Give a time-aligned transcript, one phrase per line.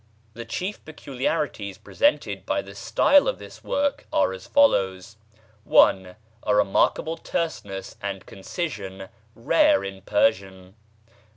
[0.33, 5.15] The chief peculiarities presented by the style of this work are as follows:
[5.63, 10.73] (1) A remarkable terseness and concision rare in Persian.